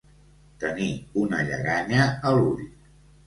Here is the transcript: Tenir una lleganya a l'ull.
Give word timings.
Tenir 0.63 0.87
una 1.25 1.43
lleganya 1.49 2.09
a 2.29 2.31
l'ull. 2.39 2.65